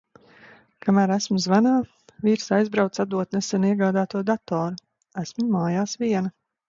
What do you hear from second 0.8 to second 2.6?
Kamēr esmu zvanā, vīrs